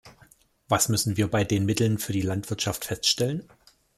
[0.67, 3.47] Was müssen wir bei den Mitteln für die Landwirtschaft feststellen?